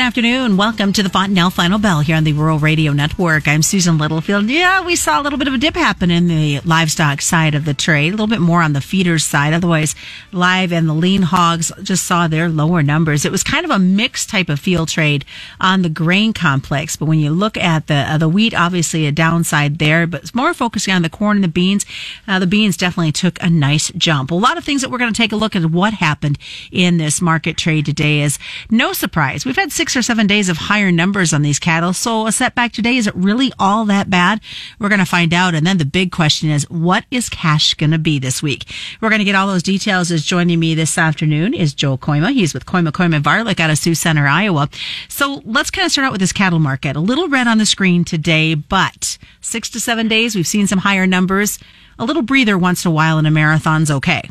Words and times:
afternoon. 0.00 0.56
Welcome 0.56 0.92
to 0.94 1.02
the 1.02 1.10
Fontanelle 1.10 1.50
Final 1.50 1.78
Bell 1.78 2.00
here 2.00 2.16
on 2.16 2.24
the 2.24 2.32
Rural 2.32 2.58
Radio 2.58 2.92
Network. 2.92 3.46
I'm 3.46 3.62
Susan 3.62 3.98
Littlefield. 3.98 4.46
Yeah, 4.46 4.82
we 4.82 4.96
saw 4.96 5.20
a 5.20 5.22
little 5.22 5.38
bit 5.38 5.46
of 5.46 5.52
a 5.52 5.58
dip 5.58 5.74
happen 5.74 6.10
in 6.10 6.26
the 6.26 6.60
livestock 6.60 7.20
side 7.20 7.54
of 7.54 7.66
the 7.66 7.74
trade, 7.74 8.08
a 8.08 8.10
little 8.12 8.26
bit 8.26 8.40
more 8.40 8.62
on 8.62 8.72
the 8.72 8.80
feeders 8.80 9.24
side. 9.24 9.52
Otherwise, 9.52 9.94
live 10.32 10.72
and 10.72 10.88
the 10.88 10.94
lean 10.94 11.22
hogs 11.22 11.70
just 11.82 12.04
saw 12.04 12.26
their 12.26 12.48
lower 12.48 12.82
numbers. 12.82 13.24
It 13.24 13.32
was 13.32 13.44
kind 13.44 13.64
of 13.64 13.70
a 13.70 13.78
mixed 13.78 14.30
type 14.30 14.48
of 14.48 14.58
field 14.58 14.88
trade 14.88 15.26
on 15.60 15.82
the 15.82 15.90
grain 15.90 16.32
complex. 16.32 16.96
But 16.96 17.06
when 17.06 17.18
you 17.18 17.30
look 17.30 17.58
at 17.58 17.86
the 17.86 17.94
uh, 17.94 18.16
the 18.16 18.28
wheat, 18.28 18.54
obviously 18.54 19.06
a 19.06 19.12
downside 19.12 19.78
there, 19.78 20.06
but 20.06 20.22
it's 20.22 20.34
more 20.34 20.54
focusing 20.54 20.94
on 20.94 21.02
the 21.02 21.10
corn 21.10 21.36
and 21.36 21.44
the 21.44 21.48
beans. 21.48 21.84
Uh, 22.26 22.38
the 22.38 22.46
beans 22.46 22.76
definitely 22.76 23.12
took 23.12 23.42
a 23.42 23.50
nice 23.50 23.90
jump. 23.96 24.30
A 24.30 24.34
lot 24.34 24.56
of 24.56 24.64
things 24.64 24.80
that 24.80 24.90
we're 24.90 24.98
going 24.98 25.12
to 25.12 25.22
take 25.22 25.32
a 25.32 25.36
look 25.36 25.54
at 25.54 25.66
what 25.66 25.92
happened 25.92 26.38
in 26.72 26.96
this 26.96 27.20
market 27.20 27.58
trade 27.58 27.84
today 27.84 28.20
is 28.20 28.38
no 28.70 28.92
surprise. 28.92 29.44
We've 29.44 29.56
had 29.56 29.72
six 29.72 29.89
or 29.96 30.02
seven 30.02 30.26
days 30.26 30.48
of 30.48 30.56
higher 30.56 30.90
numbers 30.92 31.32
on 31.32 31.42
these 31.42 31.58
cattle. 31.58 31.92
So 31.92 32.26
a 32.26 32.32
setback 32.32 32.72
today, 32.72 32.96
is 32.96 33.06
it 33.06 33.14
really 33.14 33.52
all 33.58 33.84
that 33.86 34.10
bad? 34.10 34.40
We're 34.78 34.88
going 34.88 35.00
to 35.00 35.04
find 35.04 35.32
out. 35.32 35.54
And 35.54 35.66
then 35.66 35.78
the 35.78 35.84
big 35.84 36.12
question 36.12 36.50
is, 36.50 36.68
what 36.70 37.04
is 37.10 37.28
cash 37.28 37.74
going 37.74 37.90
to 37.90 37.98
be 37.98 38.18
this 38.18 38.42
week? 38.42 38.64
We're 39.00 39.08
going 39.08 39.20
to 39.20 39.24
get 39.24 39.34
all 39.34 39.46
those 39.46 39.62
details 39.62 40.10
as 40.10 40.24
joining 40.24 40.60
me 40.60 40.74
this 40.74 40.96
afternoon 40.96 41.54
is 41.54 41.74
Joe 41.74 41.96
Kooima. 41.96 42.32
He's 42.32 42.54
with 42.54 42.66
Kooima 42.66 42.92
Kooima 42.92 43.22
Varilek 43.22 43.60
out 43.60 43.70
of 43.70 43.78
Sioux 43.78 43.94
Center, 43.94 44.26
Iowa. 44.26 44.68
So 45.08 45.42
let's 45.44 45.70
kind 45.70 45.86
of 45.86 45.92
start 45.92 46.06
out 46.06 46.12
with 46.12 46.20
this 46.20 46.32
cattle 46.32 46.58
market. 46.58 46.96
A 46.96 47.00
little 47.00 47.28
red 47.28 47.46
on 47.46 47.58
the 47.58 47.66
screen 47.66 48.04
today, 48.04 48.54
but 48.54 49.18
six 49.40 49.68
to 49.70 49.80
seven 49.80 50.08
days, 50.08 50.34
we've 50.34 50.46
seen 50.46 50.66
some 50.66 50.78
higher 50.78 51.06
numbers. 51.06 51.58
A 51.98 52.04
little 52.04 52.22
breather 52.22 52.56
once 52.56 52.84
in 52.84 52.90
a 52.90 52.94
while 52.94 53.18
in 53.18 53.26
a 53.26 53.30
marathon's 53.30 53.90
okay. 53.90 54.30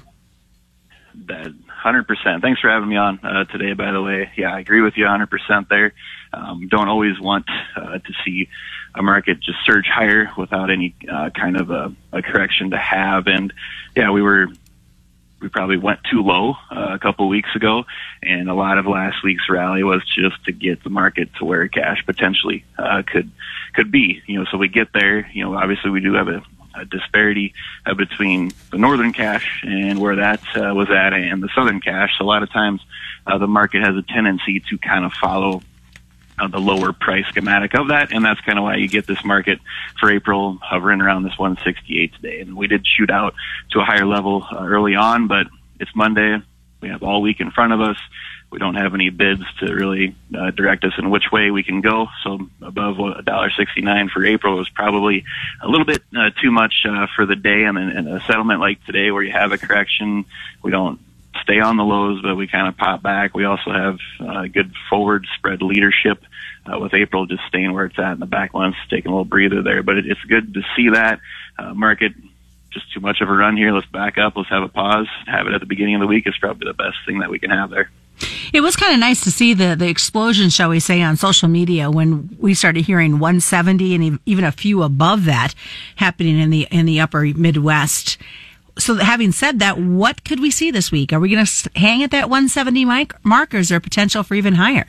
That 1.28 1.54
hundred 1.80 2.08
percent. 2.08 2.42
Thanks 2.42 2.60
for 2.62 2.70
having 2.70 2.90
me 2.90 2.98
on 2.98 3.20
uh, 3.24 3.46
today. 3.46 3.74
By 3.74 3.92
the 3.92 4.02
way, 4.02 4.32
yeah, 4.38 4.54
I 4.54 4.60
agree 4.60 4.82
with 4.82 4.96
you 4.98 5.08
hundred 5.08 5.30
percent 5.30 5.70
there. 5.70 5.94
Um, 6.34 6.68
don't 6.68 6.88
always 6.88 7.20
want 7.20 7.46
uh, 7.76 7.98
to 7.98 8.14
see 8.26 8.50
a 8.94 9.02
market 9.02 9.40
just 9.40 9.60
surge 9.66 9.88
higher 9.88 10.32
without 10.38 10.70
any 10.70 10.96
uh, 11.12 11.30
kind 11.32 11.60
of 11.60 11.70
a, 11.70 11.94
a 12.12 12.22
correction 12.22 12.72
to 12.72 12.78
have. 12.78 13.28
And 13.28 13.54
yeah, 13.96 14.12
we 14.12 14.22
were 14.22 14.48
we 15.42 15.48
probably 15.48 15.78
went 15.78 16.00
too 16.12 16.22
low 16.22 16.56
uh, 16.70 16.90
a 16.94 17.00
couple 17.00 17.28
weeks 17.30 17.50
ago, 17.56 17.86
and 18.22 18.50
a 18.50 18.54
lot 18.54 18.78
of 18.78 18.86
last 18.86 19.24
week's 19.24 19.50
rally 19.50 19.84
was 19.84 20.04
just 20.06 20.44
to 20.46 20.52
get 20.52 20.84
the 20.84 20.90
market 20.90 21.30
to 21.36 21.46
where 21.46 21.68
cash 21.68 22.04
potentially 22.06 22.66
uh, 22.78 23.04
could 23.06 23.32
could 23.74 23.92
be. 23.92 24.22
You 24.28 24.40
know, 24.40 24.46
so 24.52 24.58
we 24.58 24.68
get 24.68 24.90
there. 24.94 25.30
You 25.32 25.46
know, 25.46 25.56
obviously 25.56 25.92
we 25.92 26.02
do 26.02 26.14
have 26.14 26.28
a 26.28 26.44
a 26.80 26.86
disparity 26.86 27.54
uh, 27.86 27.94
between 27.94 28.52
the 28.72 28.78
northern 28.78 29.14
cash 29.14 29.64
and 29.64 30.00
where 30.00 30.18
that 30.18 30.42
uh, 30.56 30.74
was 30.74 30.90
at 30.90 31.14
and 31.14 31.42
the 31.44 31.50
southern 31.56 31.82
cash. 31.82 32.18
So 32.18 32.26
a 32.26 32.28
lot 32.28 32.44
of 32.44 32.52
times 32.52 32.82
uh, 33.28 33.38
the 33.38 33.48
market 33.48 33.84
has 33.84 33.96
a 33.96 34.02
tendency 34.02 34.62
to 34.70 34.78
kind 34.78 35.06
of 35.06 35.14
follow 35.14 35.62
uh, 36.40 36.48
the 36.48 36.60
lower 36.60 36.94
price 36.94 37.26
schematic 37.28 37.76
of 37.76 37.90
that, 37.90 38.14
and 38.14 38.24
that's 38.24 38.40
kind 38.42 38.58
of 38.58 38.64
why 38.64 38.76
you 38.76 38.88
get 38.88 39.06
this 39.06 39.24
market 39.26 39.60
for 40.00 40.10
April 40.10 40.58
hovering 40.62 41.02
around 41.02 41.24
this 41.24 41.38
168 41.38 42.14
today. 42.14 42.42
And 42.42 42.56
we 42.56 42.68
did 42.68 42.88
shoot 42.88 43.10
out 43.10 43.36
to 43.72 43.80
a 43.80 43.84
higher 43.84 44.06
level 44.06 44.46
uh, 44.50 44.64
early 44.64 44.96
on, 44.96 45.28
but 45.28 45.48
it's 45.80 45.94
Monday. 45.96 46.42
We 46.82 46.90
have 46.90 47.04
all 47.04 47.22
week 47.22 47.42
in 47.42 47.52
front 47.52 47.74
of 47.74 47.82
us 47.82 47.98
we 48.52 48.58
don't 48.58 48.76
have 48.76 48.94
any 48.96 49.10
bids 49.10 49.44
to 49.60 49.74
really 49.74 50.16
uh, 50.38 50.52
direct 50.52 50.84
us 50.84 50.94
in 50.98 51.10
which 51.10 51.32
way 51.32 51.52
we 51.52 51.64
can 51.64 51.82
go. 51.82 52.08
So 52.24 52.50
above 52.62 53.00
a 53.00 53.22
dollar 53.22 53.52
sixty 53.52 53.82
nine 53.82 54.10
for 54.10 54.26
April 54.26 54.58
was 54.58 54.70
probably 54.70 55.24
a 55.62 55.68
little 55.68 55.86
bit 55.86 56.02
uh, 56.18 56.32
too 56.42 56.52
much 56.52 56.86
uh, 56.90 57.08
for 57.16 57.26
the 57.26 57.36
day. 57.36 57.64
And, 57.64 57.78
and 57.78 58.08
a 58.08 58.20
settlement 58.22 58.60
like 58.60 58.84
today, 58.86 59.12
where 59.12 59.22
you 59.22 59.32
have 59.32 59.52
a 59.52 59.58
correction, 59.58 60.26
we 60.64 60.72
don't 60.72 61.00
stay 61.44 61.60
on 61.60 61.78
the 61.78 61.84
lows, 61.84 62.22
but 62.22 62.36
we 62.36 62.48
kind 62.48 62.68
of 62.68 62.76
pop 62.76 63.02
back. 63.04 63.36
We 63.36 63.46
also 63.46 63.72
have 63.72 63.98
uh, 64.20 64.48
good 64.48 64.74
forward 64.90 65.28
spread 65.36 65.62
leadership 65.62 66.24
uh, 66.66 66.80
with 66.80 66.94
April 66.94 67.28
just 67.28 67.44
staying 67.48 67.72
where 67.72 67.86
it's 67.86 68.00
at 68.00 68.14
in 68.14 68.20
the 68.20 68.26
back 68.26 68.54
months, 68.54 68.80
taking 68.90 69.12
a 69.12 69.16
little 69.16 69.26
breather 69.26 69.62
there. 69.62 69.84
But 69.84 70.00
it, 70.00 70.06
it's 70.08 70.22
good 70.22 70.56
to 70.56 70.62
see 70.76 70.90
that 70.90 71.20
uh, 71.58 71.74
market 71.74 72.14
just 72.72 72.92
too 72.94 73.00
much 73.00 73.22
of 73.22 73.30
a 73.30 73.34
run 73.34 73.58
here. 73.58 73.72
Let's 73.72 73.88
back 73.88 74.18
up. 74.18 74.36
Let's 74.36 74.50
have 74.50 74.64
a 74.64 74.68
pause. 74.68 75.08
Have 75.28 75.48
it 75.48 75.54
at 75.54 75.60
the 75.60 75.66
beginning 75.66 75.96
of 75.96 76.02
the 76.02 76.08
week 76.08 76.28
is 76.28 76.38
probably 76.38 76.66
the 76.68 76.74
best 76.74 76.98
thing 77.06 77.20
that 77.20 77.30
we 77.30 77.40
can 77.40 77.52
have 77.52 77.70
there. 77.70 77.90
It 78.52 78.62
was 78.62 78.76
kind 78.76 78.94
of 78.94 79.00
nice 79.00 79.22
to 79.24 79.32
see 79.32 79.54
the, 79.54 79.76
the 79.76 79.88
explosion, 79.88 80.50
shall 80.50 80.70
we 80.70 80.80
say, 80.80 81.02
on 81.02 81.18
social 81.18 81.48
media 81.48 81.92
when 81.92 82.36
we 82.40 82.54
started 82.54 82.86
hearing 82.86 83.14
170 83.14 83.96
and 83.96 84.20
even 84.26 84.44
a 84.44 84.52
few 84.52 84.84
above 84.84 85.26
that 85.26 85.54
happening 85.96 86.40
in 86.40 86.50
the 86.50 86.68
in 86.72 86.86
the 86.86 87.00
upper 87.00 87.22
Midwest. 87.26 88.18
So, 88.78 88.96
having 88.96 89.32
said 89.34 89.60
that, 89.60 89.78
what 89.78 90.24
could 90.24 90.40
we 90.40 90.52
see 90.52 90.72
this 90.72 90.92
week? 90.92 91.12
Are 91.12 91.20
we 91.20 91.30
going 91.30 91.46
to 91.46 91.70
hang 91.76 92.02
at 92.02 92.12
that 92.12 92.30
170 92.30 92.86
mark, 93.24 93.54
or 93.54 93.58
is 93.58 93.70
there 93.70 93.80
potential 93.80 94.24
for 94.24 94.36
even 94.36 94.56
higher? 94.56 94.88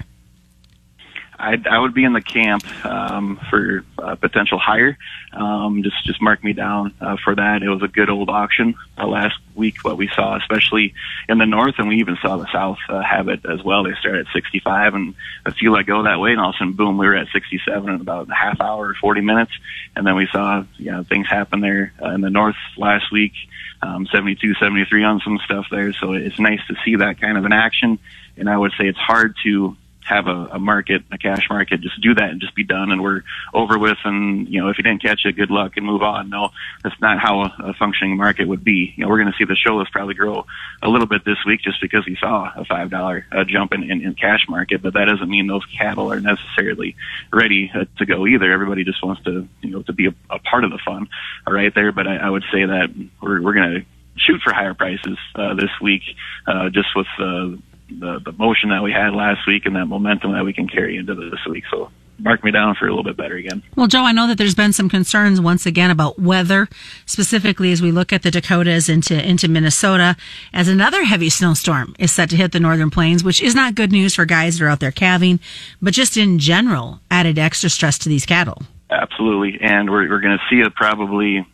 I, 1.41 1.57
I 1.71 1.79
would 1.79 1.95
be 1.95 2.05
in 2.05 2.13
the 2.13 2.21
camp 2.21 2.65
um, 2.85 3.41
for 3.49 3.83
uh, 3.99 4.15
potential 4.17 4.59
higher. 4.59 4.99
Um, 5.33 5.83
just 5.83 6.05
just 6.05 6.21
mark 6.21 6.45
me 6.45 6.53
down 6.53 6.93
uh, 7.01 7.17
for 7.23 7.35
that. 7.35 7.63
It 7.63 7.69
was 7.69 7.83
a 7.83 7.89
good 7.89 8.11
old 8.11 8.29
auction 8.29 8.75
uh, 8.99 9.07
last 9.07 9.39
week. 9.55 9.83
What 9.83 9.97
we 9.97 10.09
saw, 10.15 10.37
especially 10.37 10.93
in 11.29 11.39
the 11.39 11.47
north, 11.47 11.77
and 11.79 11.89
we 11.89 11.97
even 11.97 12.19
saw 12.21 12.37
the 12.37 12.47
south 12.53 12.79
uh, 12.89 13.03
have 13.03 13.29
it 13.29 13.47
as 13.47 13.63
well. 13.65 13.85
They 13.85 13.95
started 14.01 14.27
at 14.27 14.33
65, 14.35 14.95
and 14.95 15.15
a 15.47 15.53
few 15.53 15.73
let 15.73 15.87
go 15.87 16.03
that 16.03 16.21
way, 16.21 16.33
and 16.33 16.41
all 16.41 16.51
of 16.51 16.57
a 16.57 16.59
sudden, 16.59 16.75
boom, 16.75 16.99
we 16.99 17.07
were 17.07 17.17
at 17.17 17.29
67 17.33 17.89
in 17.89 18.01
about 18.01 18.29
a 18.29 18.35
half 18.35 18.61
hour 18.61 18.95
40 18.95 19.23
minutes. 19.23 19.53
And 19.97 20.07
then 20.07 20.17
we 20.17 20.29
saw 20.31 20.65
you 20.77 20.93
know 20.93 21.05
things 21.05 21.27
happen 21.27 21.61
there 21.61 21.95
uh, 22.03 22.11
in 22.11 22.21
the 22.21 22.31
north 22.31 22.57
last 22.77 23.11
week, 23.11 23.33
um, 23.81 24.07
72, 24.13 24.55
73 24.55 25.05
on 25.05 25.21
some 25.21 25.39
stuff 25.45 25.67
there. 25.71 25.95
So 25.95 26.13
it's 26.13 26.39
nice 26.39 26.61
to 26.69 26.77
see 26.85 26.97
that 26.97 27.19
kind 27.19 27.39
of 27.39 27.47
an 27.47 27.53
action. 27.53 27.99
And 28.37 28.49
I 28.49 28.57
would 28.57 28.73
say 28.79 28.89
it's 28.89 28.99
hard 28.99 29.37
to 29.45 29.77
have 30.11 30.27
a, 30.27 30.49
a 30.53 30.59
market, 30.59 31.03
a 31.13 31.19
cash 31.19 31.49
market, 31.49 31.81
just 31.81 32.01
do 32.01 32.15
that 32.15 32.31
and 32.31 32.41
just 32.41 32.55
be 32.55 32.65
done 32.65 32.91
and 32.91 33.03
we're 33.03 33.23
over 33.55 33.79
with. 33.79 33.99
And, 34.05 34.49
you 34.49 34.61
know, 34.61 34.69
if 34.69 34.77
you 34.77 34.83
didn't 34.83 35.03
catch 35.03 35.25
it, 35.25 35.37
good 35.37 35.51
luck 35.51 35.77
and 35.77 35.87
move 35.87 36.03
on. 36.03 36.29
No, 36.29 36.51
that's 36.83 37.01
not 37.01 37.19
how 37.19 37.43
a, 37.43 37.55
a 37.71 37.75
functioning 37.75 38.17
market 38.17 38.49
would 38.49 38.65
be. 38.65 38.93
You 38.97 39.05
know, 39.05 39.09
we're 39.09 39.21
going 39.21 39.33
to 39.33 39.39
see 39.39 39.45
the 39.45 39.57
show 39.57 39.77
list 39.77 39.93
probably 39.93 40.15
grow 40.15 40.45
a 40.83 40.89
little 40.89 41.07
bit 41.07 41.25
this 41.25 41.39
week 41.47 41.63
just 41.63 41.81
because 41.81 42.05
we 42.07 42.17
saw 42.21 42.51
a 42.55 42.65
$5 42.65 43.23
uh, 43.33 43.45
jump 43.45 43.73
in, 43.73 43.85
in, 43.85 44.03
in 44.03 44.15
cash 44.15 44.47
market, 44.49 44.83
but 44.83 44.95
that 44.95 45.05
doesn't 45.07 45.31
mean 45.31 45.47
those 45.47 45.65
cattle 45.79 46.13
are 46.13 46.21
necessarily 46.21 46.97
ready 47.33 47.71
uh, 47.75 47.85
to 47.99 48.07
go 48.07 48.27
either. 48.27 48.51
Everybody 48.51 48.85
just 48.85 49.03
wants 49.05 49.23
to, 49.25 49.49
you 49.63 49.71
know, 49.71 49.83
to 49.83 49.93
be 49.93 50.07
a, 50.07 50.15
a 50.29 50.39
part 50.41 50.65
of 50.65 50.71
the 50.71 50.81
fun 50.85 51.09
right 51.47 51.75
there. 51.75 51.93
But 51.93 52.07
I, 52.07 52.17
I 52.17 52.31
would 52.31 52.45
say 52.53 52.65
that 52.65 52.89
we're, 53.23 53.41
we're 53.41 53.55
going 53.55 53.75
to 53.75 53.87
shoot 54.17 54.41
for 54.43 54.53
higher 54.53 54.75
prices 54.75 55.19
uh, 55.35 55.55
this 55.55 55.71
week, 55.81 56.03
uh, 56.47 56.69
just 56.71 56.89
with 56.95 57.07
uh, 57.19 57.57
the 57.91 58.21
the 58.25 58.33
motion 58.33 58.71
that 58.71 58.83
we 58.83 58.93
had 58.93 59.13
last 59.15 59.47
week 59.47 59.67
and 59.67 59.77
that 59.77 59.87
momentum 59.87 60.33
that 60.33 60.45
we 60.45 60.53
can 60.53 60.69
carry 60.69 60.97
into 60.97 61.15
this 61.15 61.45
week. 61.49 61.65
So 61.71 61.91
mark 62.21 62.45
me 62.45 62.51
down 62.51 62.75
for 62.75 62.87
a 62.87 62.91
little 62.91 63.05
bit 63.05 63.17
better 63.17 63.37
again. 63.37 63.63
Well, 63.77 63.87
Joe, 63.87 64.05
I 64.05 64.13
know 64.13 64.27
that 64.27 64.39
there's 64.39 64.55
been 64.55 64.73
some 64.73 64.89
concerns 64.89 65.41
once 65.41 65.67
again 65.67 65.91
about 65.91 66.19
weather, 66.19 66.69
specifically 67.07 67.73
as 67.73 67.83
we 67.83 67.93
look 67.93 68.13
at 68.13 68.23
the 68.23 68.31
Dakotas 68.31 68.89
into 68.89 69.27
into 69.27 69.49
Minnesota, 69.49 70.17
as 70.53 70.69
another 70.69 71.05
heavy 71.05 71.31
snowstorm 71.31 71.95
is 71.99 72.13
set 72.13 72.31
to 72.31 72.37
hit 72.37 72.53
the 72.53 72.61
northern 72.61 72.91
plains, 72.91 73.25
which 73.25 73.41
is 73.43 73.55
not 73.55 73.75
good 73.75 73.93
news 73.93 74.15
for 74.15 74.25
guys 74.25 74.59
that 74.59 74.65
are 74.65 74.69
out 74.69 74.81
there 74.81 74.93
calving, 74.93 75.41
but 75.81 75.95
just 75.95 76.17
in 76.17 76.39
general 76.39 77.01
added 77.11 77.39
extra 77.39 77.71
stress 77.71 77.99
to 77.99 78.09
these 78.09 78.27
cattle. 78.27 78.63
Absolutely, 78.91 79.59
and 79.61 79.91
we're 79.91 80.09
we're 80.09 80.21
going 80.21 80.39
to 80.39 80.45
see 80.51 80.61
it 80.61 80.75
probably 80.75 81.47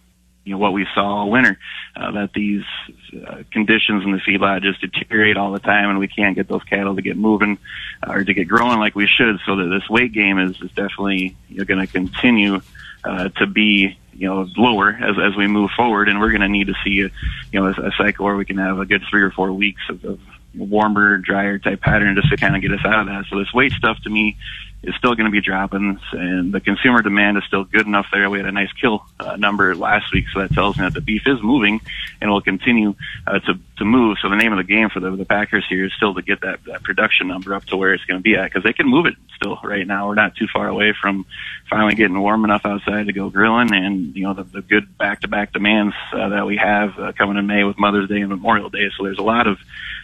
you 0.44 0.52
know 0.52 0.58
what 0.58 0.72
we 0.72 0.86
saw 0.94 1.18
all 1.18 1.30
winter 1.30 1.58
uh, 1.96 2.10
that 2.12 2.32
these 2.34 2.64
uh, 3.26 3.42
conditions 3.50 4.04
in 4.04 4.12
the 4.12 4.18
feedlot 4.18 4.62
just 4.62 4.80
deteriorate 4.80 5.36
all 5.36 5.52
the 5.52 5.58
time 5.58 5.88
and 5.88 5.98
we 5.98 6.08
can't 6.08 6.36
get 6.36 6.46
those 6.48 6.62
cattle 6.64 6.94
to 6.94 7.02
get 7.02 7.16
moving 7.16 7.58
uh, 8.06 8.12
or 8.12 8.24
to 8.24 8.34
get 8.34 8.46
growing 8.46 8.78
like 8.78 8.94
we 8.94 9.06
should 9.06 9.38
so 9.46 9.56
that 9.56 9.66
this 9.68 9.88
weight 9.88 10.12
game 10.12 10.38
is, 10.38 10.60
is 10.60 10.70
definitely 10.72 11.36
you 11.48 11.58
know, 11.58 11.64
going 11.64 11.84
to 11.84 11.90
continue 11.90 12.60
uh, 13.04 13.28
to 13.30 13.46
be 13.46 13.98
you 14.12 14.28
know 14.28 14.48
lower 14.56 14.90
as 14.90 15.16
as 15.18 15.36
we 15.36 15.46
move 15.46 15.70
forward. 15.76 16.08
And 16.08 16.20
we're 16.20 16.30
going 16.30 16.40
to 16.40 16.48
need 16.48 16.66
to 16.66 16.74
see 16.84 17.00
a, 17.00 17.10
you 17.52 17.60
know 17.60 17.66
a, 17.66 17.88
a 17.88 17.92
cycle 17.96 18.24
where 18.24 18.36
we 18.36 18.44
can 18.44 18.58
have 18.58 18.78
a 18.78 18.86
good 18.86 19.02
three 19.08 19.22
or 19.22 19.30
four 19.30 19.52
weeks 19.52 19.82
of, 19.88 20.04
of 20.04 20.20
warmer 20.54 21.18
drier 21.18 21.58
type 21.58 21.80
pattern 21.80 22.14
just 22.16 22.30
to 22.30 22.36
kind 22.36 22.56
of 22.56 22.62
get 22.62 22.72
us 22.72 22.84
out 22.84 23.00
of 23.00 23.06
that. 23.06 23.24
So 23.30 23.38
this 23.38 23.52
weight 23.52 23.72
stuff 23.72 24.00
to 24.02 24.10
me 24.10 24.36
is 24.86 24.94
still 24.94 25.14
going 25.16 25.26
to 25.26 25.32
be 25.32 25.40
dropping, 25.40 25.98
and 26.12 26.54
the 26.54 26.60
consumer 26.60 27.02
demand 27.02 27.36
is 27.36 27.44
still 27.44 27.64
good 27.64 27.86
enough 27.86 28.06
there. 28.12 28.30
We 28.30 28.38
had 28.38 28.46
a 28.46 28.52
nice 28.52 28.72
kill 28.72 29.04
uh, 29.18 29.34
number 29.36 29.74
last 29.74 30.12
week, 30.12 30.26
so 30.32 30.40
that 30.40 30.52
tells 30.52 30.78
me 30.78 30.84
that 30.84 30.94
the 30.94 31.00
beef 31.00 31.22
is 31.26 31.42
moving 31.42 31.80
and 32.20 32.30
will 32.30 32.40
continue 32.40 32.94
uh, 33.26 33.40
to 33.40 33.58
to 33.78 33.84
move. 33.84 34.18
So 34.22 34.28
the 34.28 34.36
name 34.36 34.52
of 34.52 34.58
the 34.58 34.64
game 34.64 34.88
for 34.88 35.00
the 35.00 35.10
the 35.10 35.24
Packers 35.24 35.64
here 35.68 35.84
is 35.84 35.92
still 35.92 36.14
to 36.14 36.22
get 36.22 36.40
that, 36.42 36.64
that 36.64 36.84
production 36.84 37.26
number 37.28 37.52
up 37.52 37.64
to 37.66 37.76
where 37.76 37.92
it's 37.94 38.04
going 38.04 38.20
to 38.20 38.22
be 38.22 38.36
at 38.36 38.44
because 38.44 38.62
they 38.62 38.72
can 38.72 38.88
move 38.88 39.06
it 39.06 39.16
still 39.34 39.58
right 39.64 39.86
now. 39.86 40.06
We're 40.06 40.14
not 40.14 40.36
too 40.36 40.46
far 40.52 40.68
away 40.68 40.94
from 41.00 41.26
finally 41.68 41.96
getting 41.96 42.18
warm 42.18 42.44
enough 42.44 42.64
outside 42.64 43.06
to 43.06 43.12
go 43.12 43.28
grilling, 43.28 43.74
and 43.74 44.14
you 44.14 44.22
know 44.22 44.34
the, 44.34 44.44
the 44.44 44.62
good 44.62 44.96
back 44.96 45.22
to 45.22 45.28
back 45.28 45.52
demands 45.52 45.96
uh, 46.12 46.28
that 46.28 46.46
we 46.46 46.56
have 46.58 46.96
uh, 46.98 47.12
coming 47.12 47.36
in 47.36 47.46
May 47.46 47.64
with 47.64 47.78
Mother's 47.78 48.08
Day 48.08 48.20
and 48.20 48.28
Memorial 48.28 48.70
Day. 48.70 48.88
So 48.96 49.04
there's 49.04 49.18
a 49.18 49.22
lot 49.22 49.48
of 49.48 49.58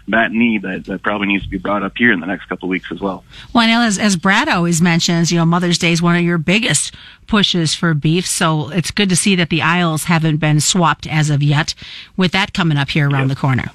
that 0.09 0.33
need 0.33 0.63
that, 0.63 0.85
that 0.87 1.03
probably 1.03 1.29
needs 1.29 1.45
to 1.45 1.49
be 1.49 1.59
brought 1.59 1.83
up 1.83 1.97
here 1.97 2.13
in 2.13 2.21
the 2.21 2.27
next 2.27 2.47
couple 2.47 2.67
of 2.67 2.71
weeks 2.71 2.91
as 2.91 3.01
well. 3.01 3.25
Well, 3.53 3.65
and 3.65 3.85
as, 3.85 3.99
as 3.99 4.17
Brad 4.17 4.49
always 4.49 4.83
mentions, 4.83 5.31
you 5.31 5.39
know, 5.39 5.45
Mother's 5.45 5.79
Day 5.79 5.93
is 5.93 6.03
one 6.03 6.17
of 6.17 6.23
your 6.23 6.39
biggest 6.39 6.95
pushes 7.27 7.75
for 7.75 7.95
beef. 7.95 8.27
So 8.27 8.71
it's 8.71 8.91
good 8.91 9.09
to 9.09 9.17
see 9.17 9.37
that 9.37 9.51
the 9.51 9.63
aisles 9.63 10.05
haven't 10.05 10.39
been 10.39 10.61
swapped 10.61 11.07
as 11.07 11.31
of 11.31 11.43
yet 11.43 11.75
with 12.17 12.33
that 12.33 12.53
coming 12.53 12.79
up 12.79 12.91
here 12.91 13.09
around 13.09 13.29
yep. 13.29 13.37
the 13.37 13.41
corner. 13.41 13.71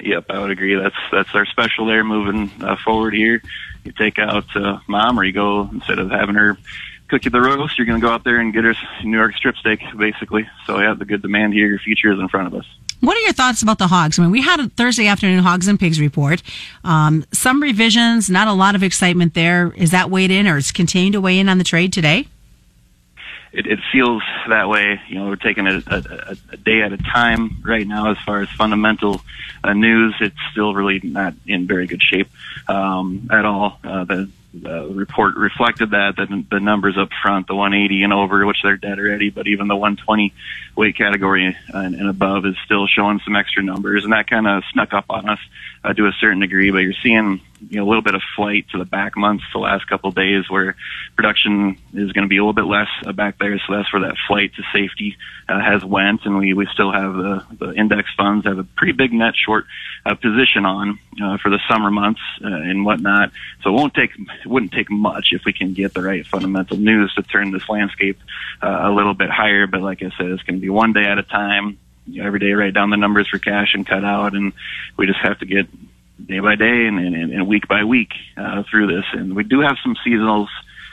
Yep, 0.00 0.26
I 0.30 0.38
would 0.40 0.50
agree. 0.50 0.74
That's 0.76 0.96
that's 1.12 1.34
our 1.34 1.44
special 1.44 1.86
there 1.86 2.02
moving 2.02 2.50
uh, 2.62 2.76
forward 2.76 3.12
here. 3.12 3.42
you 3.84 3.92
take 3.92 4.18
out 4.18 4.44
uh, 4.56 4.78
mom, 4.86 5.18
or 5.18 5.24
you 5.24 5.32
go 5.32 5.68
instead 5.72 5.98
of 5.98 6.10
having 6.10 6.36
her 6.36 6.56
cook 7.08 7.24
you 7.24 7.30
the 7.30 7.40
roast, 7.40 7.76
you're 7.76 7.86
going 7.86 8.00
to 8.00 8.06
go 8.06 8.12
out 8.12 8.24
there 8.24 8.38
and 8.38 8.52
get 8.52 8.64
her 8.64 8.74
New 9.02 9.16
York 9.16 9.34
strip 9.34 9.56
steak, 9.56 9.80
basically. 9.96 10.48
So 10.64 10.78
yeah, 10.78 10.94
the 10.94 11.04
good 11.04 11.22
demand 11.22 11.52
here, 11.52 11.66
your 11.66 11.78
future 11.78 12.12
is 12.12 12.18
in 12.18 12.28
front 12.28 12.46
of 12.46 12.54
us. 12.54 12.66
What 13.00 13.16
are 13.16 13.20
your 13.20 13.32
thoughts 13.32 13.62
about 13.62 13.78
the 13.78 13.86
hogs? 13.86 14.18
I 14.18 14.22
mean, 14.22 14.30
we 14.30 14.42
had 14.42 14.60
a 14.60 14.68
Thursday 14.68 15.06
afternoon 15.06 15.42
hogs 15.42 15.68
and 15.68 15.80
pigs 15.80 15.98
report. 15.98 16.42
Um, 16.84 17.24
some 17.32 17.62
revisions, 17.62 18.28
not 18.28 18.46
a 18.46 18.52
lot 18.52 18.74
of 18.74 18.82
excitement 18.82 19.34
there. 19.34 19.72
Is 19.76 19.90
that 19.92 20.10
weighed 20.10 20.30
in, 20.30 20.46
or 20.46 20.58
is 20.58 20.70
continuing 20.70 21.12
to 21.12 21.20
weigh 21.20 21.38
in 21.38 21.48
on 21.48 21.58
the 21.58 21.64
trade 21.64 21.92
today? 21.92 22.28
It, 23.52 23.66
it 23.66 23.80
feels 23.90 24.22
that 24.48 24.68
way. 24.68 25.00
You 25.08 25.14
know, 25.16 25.28
we're 25.28 25.36
taking 25.36 25.66
a, 25.66 25.82
a, 25.86 26.36
a 26.52 26.56
day 26.56 26.82
at 26.82 26.92
a 26.92 26.98
time 26.98 27.56
right 27.64 27.86
now. 27.86 28.10
As 28.10 28.18
far 28.18 28.42
as 28.42 28.50
fundamental 28.50 29.22
uh, 29.64 29.72
news, 29.72 30.14
it's 30.20 30.36
still 30.52 30.74
really 30.74 31.00
not 31.02 31.34
in 31.46 31.66
very 31.66 31.86
good 31.86 32.02
shape 32.02 32.28
um, 32.68 33.28
at 33.32 33.44
all. 33.44 33.78
Uh, 33.82 34.04
the 34.04 34.30
the 34.52 34.88
report 34.88 35.36
reflected 35.36 35.90
that, 35.90 36.16
that 36.16 36.44
the 36.50 36.60
numbers 36.60 36.96
up 36.98 37.10
front, 37.22 37.46
the 37.46 37.54
180 37.54 38.02
and 38.02 38.12
over, 38.12 38.44
which 38.46 38.62
they're 38.62 38.76
dead 38.76 38.98
already, 38.98 39.30
but 39.30 39.46
even 39.46 39.68
the 39.68 39.76
120 39.76 40.32
weight 40.76 40.96
category 40.96 41.56
and, 41.68 41.94
and 41.94 42.08
above 42.08 42.46
is 42.46 42.56
still 42.64 42.86
showing 42.86 43.20
some 43.24 43.36
extra 43.36 43.62
numbers, 43.62 44.04
and 44.04 44.12
that 44.12 44.28
kind 44.28 44.48
of 44.48 44.64
snuck 44.72 44.92
up 44.92 45.06
on 45.08 45.28
us 45.28 45.38
uh, 45.84 45.92
to 45.92 46.06
a 46.06 46.12
certain 46.20 46.40
degree. 46.40 46.70
But 46.70 46.78
you're 46.78 46.94
seeing 47.02 47.40
you 47.68 47.78
know 47.78 47.86
a 47.86 47.88
little 47.88 48.02
bit 48.02 48.14
of 48.14 48.22
flight 48.36 48.66
to 48.70 48.78
the 48.78 48.84
back 48.84 49.16
months, 49.16 49.44
the 49.52 49.58
last 49.58 49.86
couple 49.86 50.10
days, 50.10 50.48
where 50.48 50.76
production 51.16 51.78
is 51.92 52.12
going 52.12 52.24
to 52.24 52.28
be 52.28 52.38
a 52.38 52.40
little 52.40 52.52
bit 52.52 52.64
less 52.64 52.88
uh, 53.04 53.12
back 53.12 53.38
there. 53.38 53.58
So 53.58 53.76
that's 53.76 53.92
where 53.92 54.02
that 54.02 54.16
flight 54.26 54.52
to 54.54 54.62
safety 54.72 55.16
uh, 55.48 55.60
has 55.60 55.84
went, 55.84 56.24
and 56.24 56.38
we 56.38 56.54
we 56.54 56.66
still 56.72 56.92
have 56.92 57.14
the 57.14 57.44
the 57.58 57.72
index 57.74 58.08
funds 58.16 58.46
have 58.46 58.58
a 58.58 58.64
pretty 58.64 58.92
big 58.92 59.12
net 59.12 59.34
short 59.36 59.66
uh, 60.06 60.14
position 60.14 60.64
on 60.64 60.98
uh, 61.22 61.38
for 61.38 61.50
the 61.50 61.58
summer 61.68 61.90
months 61.90 62.20
uh, 62.42 62.48
and 62.48 62.84
whatnot. 62.84 63.30
So 63.62 63.70
it 63.70 63.72
won't 63.74 63.94
take 63.94 64.10
it 64.18 64.46
wouldn't 64.46 64.72
take 64.72 64.90
much 64.90 65.28
if 65.32 65.44
we 65.44 65.52
can 65.52 65.74
get 65.74 65.94
the 65.94 66.02
right 66.02 66.26
fundamental 66.26 66.76
news 66.76 67.12
to 67.14 67.22
turn 67.22 67.50
this 67.50 67.68
landscape 67.68 68.18
uh, 68.62 68.80
a 68.82 68.90
little 68.90 69.14
bit 69.14 69.30
higher. 69.30 69.66
But 69.66 69.82
like 69.82 70.02
I 70.02 70.10
said, 70.16 70.26
it's 70.26 70.42
going 70.42 70.56
to 70.56 70.60
be 70.60 70.70
one 70.70 70.92
day 70.92 71.04
at 71.04 71.18
a 71.18 71.22
time. 71.22 71.78
Every 72.18 72.40
day, 72.40 72.52
write 72.52 72.74
down 72.74 72.90
the 72.90 72.96
numbers 72.96 73.28
for 73.28 73.38
cash 73.38 73.74
and 73.74 73.86
cut 73.86 74.04
out, 74.04 74.34
and 74.34 74.52
we 74.96 75.06
just 75.06 75.20
have 75.20 75.38
to 75.40 75.46
get 75.46 75.68
day 76.26 76.40
by 76.40 76.56
day 76.56 76.86
and, 76.86 76.98
and, 76.98 77.32
and 77.32 77.48
week 77.48 77.68
by 77.68 77.84
week 77.84 78.10
uh, 78.36 78.62
through 78.70 78.88
this. 78.88 79.04
And 79.12 79.34
we 79.34 79.44
do 79.44 79.60
have 79.60 79.76
some 79.82 79.96
seasonals 80.06 80.48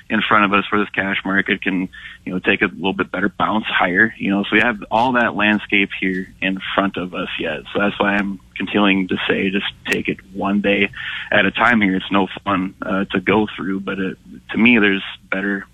in 0.09 0.21
front 0.21 0.45
of 0.45 0.53
us 0.53 0.63
where 0.71 0.81
this 0.81 0.89
cash 0.91 1.17
market 1.25 1.61
can, 1.61 1.89
you 2.23 2.33
know, 2.33 2.39
take 2.39 2.61
a 2.61 2.65
little 2.65 2.93
bit 2.93 3.11
better 3.11 3.29
bounce 3.29 3.65
higher. 3.65 4.13
You 4.17 4.31
know, 4.31 4.43
so 4.43 4.49
we 4.53 4.61
have 4.61 4.83
all 4.89 5.13
that 5.13 5.35
landscape 5.35 5.89
here 5.99 6.33
in 6.41 6.59
front 6.75 6.97
of 6.97 7.13
us 7.13 7.29
yet. 7.39 7.63
So 7.73 7.79
that's 7.79 7.99
why 7.99 8.15
I'm 8.15 8.39
continuing 8.55 9.09
to 9.09 9.17
say 9.27 9.49
just 9.49 9.65
take 9.85 10.07
it 10.07 10.19
one 10.33 10.61
day 10.61 10.89
at 11.31 11.45
a 11.45 11.51
time 11.51 11.81
here. 11.81 11.95
It's 11.95 12.11
no 12.11 12.27
fun 12.43 12.75
uh, 12.81 13.05
to 13.11 13.19
go 13.19 13.47
through, 13.55 13.81
but 13.81 13.99
it, 13.99 14.17
to 14.51 14.57
me, 14.57 14.79
there's 14.79 15.03
better 15.29 15.65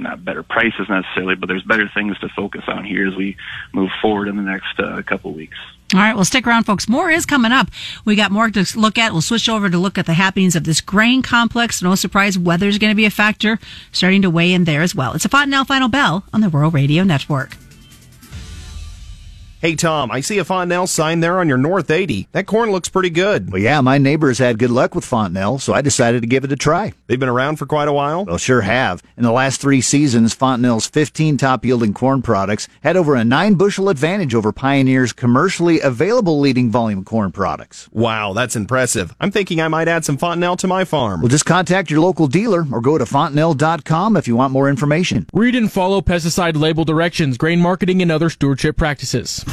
not 0.00 0.24
better 0.24 0.44
prices 0.44 0.86
necessarily, 0.88 1.34
but 1.34 1.48
there's 1.48 1.64
better 1.64 1.90
things 1.92 2.16
to 2.20 2.28
focus 2.28 2.62
on 2.68 2.84
here 2.84 3.08
as 3.08 3.16
we 3.16 3.36
move 3.72 3.90
forward 4.00 4.28
in 4.28 4.36
the 4.36 4.42
next 4.42 4.78
uh, 4.78 5.02
couple 5.02 5.30
of 5.30 5.36
weeks. 5.36 5.58
All 5.94 6.00
right, 6.00 6.14
well, 6.14 6.24
stick 6.26 6.46
around, 6.46 6.64
folks. 6.64 6.86
More 6.86 7.10
is 7.10 7.24
coming 7.24 7.50
up. 7.50 7.68
We 8.04 8.14
got 8.14 8.30
more 8.30 8.50
to 8.50 8.78
look 8.78 8.98
at. 8.98 9.12
We'll 9.12 9.22
switch 9.22 9.48
over 9.48 9.70
to 9.70 9.78
look 9.78 9.96
at 9.96 10.04
the 10.04 10.12
happenings 10.12 10.54
of 10.54 10.64
this 10.64 10.82
grain 10.82 11.22
complex. 11.22 11.80
No 11.80 11.94
surprise, 11.94 12.38
weather's 12.38 12.76
going 12.76 12.90
to 12.90 12.96
be 12.96 13.06
a 13.06 13.10
factor, 13.10 13.58
starting 13.90 14.20
to 14.22 14.30
weigh 14.30 14.52
in 14.52 14.64
there 14.64 14.82
as 14.82 14.94
well. 14.94 15.14
It's 15.14 15.24
a 15.24 15.30
Fontanelle 15.30 15.64
Final 15.64 15.88
Bell 15.88 16.24
on 16.32 16.42
the 16.42 16.50
Rural 16.50 16.70
Radio 16.70 17.04
Network. 17.04 17.56
Hey, 19.60 19.74
Tom, 19.74 20.12
I 20.12 20.20
see 20.20 20.38
a 20.38 20.44
Fontanelle 20.44 20.86
sign 20.86 21.18
there 21.18 21.40
on 21.40 21.48
your 21.48 21.58
North 21.58 21.90
80. 21.90 22.28
That 22.30 22.46
corn 22.46 22.70
looks 22.70 22.88
pretty 22.88 23.10
good. 23.10 23.50
Well, 23.50 23.60
yeah, 23.60 23.80
my 23.80 23.98
neighbors 23.98 24.38
had 24.38 24.56
good 24.56 24.70
luck 24.70 24.94
with 24.94 25.04
Fontanelle, 25.04 25.58
so 25.58 25.72
I 25.72 25.80
decided 25.80 26.20
to 26.20 26.28
give 26.28 26.44
it 26.44 26.52
a 26.52 26.56
try. 26.56 26.92
They've 27.08 27.18
been 27.18 27.28
around 27.28 27.56
for 27.56 27.66
quite 27.66 27.88
a 27.88 27.92
while? 27.92 28.24
Well, 28.24 28.38
sure 28.38 28.60
have. 28.60 29.02
In 29.16 29.24
the 29.24 29.32
last 29.32 29.60
three 29.60 29.80
seasons, 29.80 30.32
Fontanelle's 30.32 30.86
15 30.86 31.38
top 31.38 31.64
yielding 31.64 31.92
corn 31.92 32.22
products 32.22 32.68
had 32.84 32.96
over 32.96 33.16
a 33.16 33.24
nine 33.24 33.54
bushel 33.54 33.88
advantage 33.88 34.32
over 34.32 34.52
Pioneer's 34.52 35.12
commercially 35.12 35.80
available 35.80 36.38
leading 36.38 36.70
volume 36.70 37.04
corn 37.04 37.32
products. 37.32 37.88
Wow, 37.90 38.34
that's 38.34 38.54
impressive. 38.54 39.12
I'm 39.18 39.32
thinking 39.32 39.60
I 39.60 39.66
might 39.66 39.88
add 39.88 40.04
some 40.04 40.18
Fontanelle 40.18 40.56
to 40.58 40.68
my 40.68 40.84
farm. 40.84 41.20
Well, 41.20 41.30
just 41.30 41.46
contact 41.46 41.90
your 41.90 41.98
local 41.98 42.28
dealer 42.28 42.64
or 42.70 42.80
go 42.80 42.96
to 42.96 43.04
fontanelle.com 43.04 44.16
if 44.16 44.28
you 44.28 44.36
want 44.36 44.52
more 44.52 44.68
information. 44.68 45.26
Read 45.32 45.56
and 45.56 45.72
follow 45.72 46.00
pesticide 46.00 46.56
label 46.56 46.84
directions, 46.84 47.36
grain 47.36 47.60
marketing, 47.60 48.00
and 48.02 48.12
other 48.12 48.30
stewardship 48.30 48.76
practices. 48.76 49.44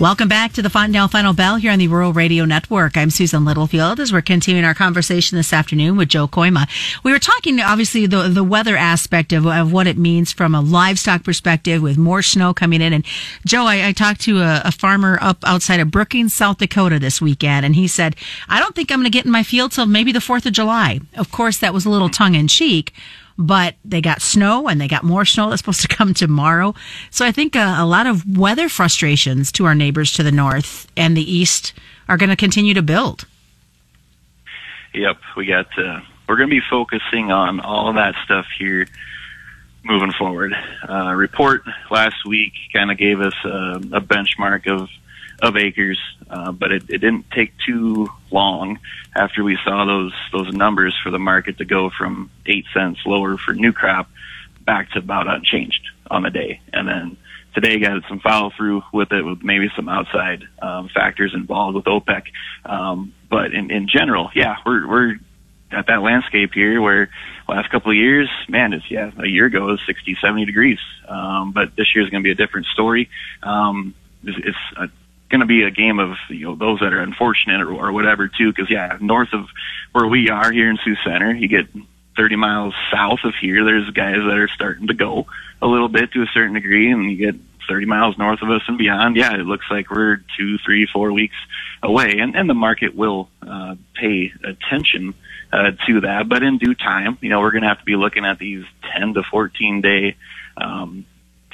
Welcome 0.00 0.28
back 0.28 0.54
to 0.54 0.62
the 0.62 0.70
Fontanelle 0.70 1.08
Final 1.08 1.34
Bell 1.34 1.56
here 1.56 1.70
on 1.70 1.78
the 1.78 1.86
Rural 1.86 2.14
Radio 2.14 2.46
Network. 2.46 2.96
I'm 2.96 3.10
Susan 3.10 3.44
Littlefield 3.44 4.00
as 4.00 4.14
we're 4.14 4.22
continuing 4.22 4.64
our 4.64 4.72
conversation 4.72 5.36
this 5.36 5.52
afternoon 5.52 5.98
with 5.98 6.08
Joe 6.08 6.26
Kooima. 6.26 6.66
We 7.04 7.12
were 7.12 7.18
talking, 7.18 7.60
obviously, 7.60 8.06
the, 8.06 8.22
the 8.22 8.42
weather 8.42 8.78
aspect 8.78 9.30
of, 9.34 9.46
of 9.46 9.74
what 9.74 9.86
it 9.86 9.98
means 9.98 10.32
from 10.32 10.54
a 10.54 10.62
livestock 10.62 11.22
perspective 11.22 11.82
with 11.82 11.98
more 11.98 12.22
snow 12.22 12.54
coming 12.54 12.80
in. 12.80 12.94
And 12.94 13.04
Joe, 13.44 13.66
I, 13.66 13.88
I 13.88 13.92
talked 13.92 14.22
to 14.22 14.38
a, 14.38 14.62
a, 14.64 14.72
farmer 14.72 15.18
up 15.20 15.36
outside 15.44 15.80
of 15.80 15.90
Brookings, 15.90 16.32
South 16.32 16.56
Dakota 16.56 16.98
this 16.98 17.20
weekend, 17.20 17.66
and 17.66 17.74
he 17.76 17.86
said, 17.86 18.16
I 18.48 18.58
don't 18.58 18.74
think 18.74 18.90
I'm 18.90 19.00
going 19.00 19.04
to 19.04 19.10
get 19.10 19.26
in 19.26 19.30
my 19.30 19.42
field 19.42 19.72
till 19.72 19.84
maybe 19.84 20.12
the 20.12 20.18
4th 20.18 20.46
of 20.46 20.54
July. 20.54 21.00
Of 21.14 21.30
course, 21.30 21.58
that 21.58 21.74
was 21.74 21.84
a 21.84 21.90
little 21.90 22.08
tongue 22.08 22.36
in 22.36 22.48
cheek 22.48 22.94
but 23.40 23.74
they 23.86 24.02
got 24.02 24.20
snow 24.20 24.68
and 24.68 24.78
they 24.78 24.86
got 24.86 25.02
more 25.02 25.24
snow 25.24 25.48
that's 25.48 25.60
supposed 25.60 25.80
to 25.80 25.88
come 25.88 26.12
tomorrow. 26.12 26.74
So 27.10 27.24
I 27.24 27.32
think 27.32 27.56
a, 27.56 27.60
uh, 27.60 27.84
a 27.84 27.86
lot 27.86 28.06
of 28.06 28.36
weather 28.36 28.68
frustrations 28.68 29.50
to 29.52 29.64
our 29.64 29.74
neighbors 29.74 30.12
to 30.12 30.22
the 30.22 30.30
north 30.30 30.86
and 30.94 31.16
the 31.16 31.32
east 31.32 31.72
are 32.06 32.18
going 32.18 32.28
to 32.28 32.36
continue 32.36 32.74
to 32.74 32.82
build. 32.82 33.26
Yep, 34.92 35.16
we 35.36 35.46
got. 35.46 35.66
Uh, 35.78 36.00
we're 36.28 36.36
going 36.36 36.50
to 36.50 36.54
be 36.54 36.62
focusing 36.68 37.32
on 37.32 37.60
all 37.60 37.92
that 37.94 38.14
stuff 38.24 38.46
here 38.58 38.86
moving 39.84 40.12
forward. 40.12 40.52
Uh, 40.88 41.14
report 41.14 41.62
last 41.90 42.26
week 42.26 42.52
kind 42.72 42.90
of 42.90 42.98
gave 42.98 43.20
us 43.20 43.34
a, 43.44 43.76
a 43.92 44.00
benchmark 44.00 44.66
of 44.68 44.88
of 45.42 45.56
acres, 45.56 45.98
uh, 46.28 46.52
but 46.52 46.72
it, 46.72 46.82
it 46.88 46.98
didn't 46.98 47.30
take 47.30 47.52
too 47.66 48.08
long 48.30 48.78
after 49.14 49.42
we 49.42 49.58
saw 49.64 49.84
those 49.84 50.12
those 50.32 50.52
numbers 50.52 50.96
for 51.02 51.10
the 51.10 51.18
market 51.18 51.58
to 51.58 51.64
go 51.64 51.90
from 51.90 52.30
eight 52.46 52.66
cents 52.74 53.00
lower 53.06 53.36
for 53.36 53.52
new 53.52 53.72
crop 53.72 54.08
back 54.64 54.90
to 54.92 54.98
about 54.98 55.28
unchanged 55.28 55.82
on 56.10 56.22
the 56.22 56.30
day, 56.30 56.60
and 56.72 56.88
then 56.88 57.16
today 57.54 57.78
got 57.78 58.02
some 58.08 58.20
follow 58.20 58.50
through 58.56 58.82
with 58.92 59.12
it 59.12 59.22
with 59.22 59.42
maybe 59.42 59.68
some 59.74 59.88
outside 59.88 60.44
um, 60.60 60.88
factors 60.88 61.32
involved 61.34 61.76
with 61.76 61.84
OPEC. 61.84 62.24
Um, 62.64 63.14
but 63.28 63.52
in, 63.54 63.70
in 63.70 63.88
general, 63.88 64.30
yeah, 64.34 64.56
we're 64.64 64.86
we're 64.86 65.16
at 65.72 65.86
that 65.86 66.02
landscape 66.02 66.52
here 66.52 66.80
where 66.80 67.10
last 67.48 67.70
couple 67.70 67.90
of 67.90 67.96
years, 67.96 68.28
man, 68.48 68.72
it's 68.72 68.88
yeah, 68.90 69.10
a 69.18 69.26
year 69.26 69.46
ago 69.46 69.68
it 69.68 69.72
was 69.72 69.80
60, 69.86 70.16
70 70.20 70.44
degrees. 70.44 70.78
Um, 71.08 71.52
but 71.52 71.76
this 71.76 71.94
year 71.94 72.04
is 72.04 72.10
going 72.10 72.22
to 72.22 72.26
be 72.26 72.32
a 72.32 72.34
different 72.34 72.66
story. 72.66 73.08
Um, 73.42 73.94
it's, 74.24 74.38
it's 74.38 74.58
a 74.76 74.88
going 75.30 75.40
to 75.40 75.46
be 75.46 75.62
a 75.62 75.70
game 75.70 75.98
of 75.98 76.16
you 76.28 76.46
know 76.46 76.54
those 76.56 76.80
that 76.80 76.92
are 76.92 77.00
unfortunate 77.00 77.60
or, 77.62 77.72
or 77.72 77.92
whatever 77.92 78.28
too. 78.28 78.52
Because 78.52 78.70
yeah, 78.70 78.98
north 79.00 79.32
of 79.32 79.46
where 79.92 80.06
we 80.06 80.28
are 80.28 80.52
here 80.52 80.68
in 80.68 80.78
Sioux 80.84 80.96
Center, 81.04 81.32
you 81.32 81.48
get 81.48 81.66
30 82.16 82.36
miles 82.36 82.74
south 82.92 83.20
of 83.24 83.34
here. 83.40 83.64
There's 83.64 83.88
guys 83.90 84.16
that 84.16 84.36
are 84.36 84.48
starting 84.48 84.88
to 84.88 84.94
go 84.94 85.26
a 85.62 85.66
little 85.66 85.88
bit 85.88 86.12
to 86.12 86.22
a 86.22 86.26
certain 86.34 86.54
degree, 86.54 86.90
and 86.90 87.10
you 87.10 87.16
get 87.16 87.40
30 87.68 87.86
miles 87.86 88.18
north 88.18 88.42
of 88.42 88.50
us 88.50 88.62
and 88.66 88.76
beyond. 88.76 89.16
Yeah, 89.16 89.34
it 89.34 89.46
looks 89.46 89.66
like 89.70 89.90
we're 89.90 90.22
two, 90.36 90.58
three, 90.58 90.86
four 90.92 91.12
weeks 91.12 91.36
away, 91.82 92.18
and 92.18 92.34
and 92.36 92.50
the 92.50 92.54
market 92.54 92.94
will 92.94 93.28
uh, 93.42 93.76
pay 93.94 94.32
attention. 94.44 95.14
Uh, 95.52 95.72
to 95.84 96.02
that, 96.02 96.28
but 96.28 96.44
in 96.44 96.58
due 96.58 96.76
time, 96.76 97.18
you 97.20 97.28
know, 97.28 97.40
we're 97.40 97.50
going 97.50 97.64
to 97.64 97.68
have 97.68 97.80
to 97.80 97.84
be 97.84 97.96
looking 97.96 98.24
at 98.24 98.38
these 98.38 98.64
10 98.96 99.14
to 99.14 99.24
14 99.32 99.80
day 99.80 100.14
um, 100.56 101.04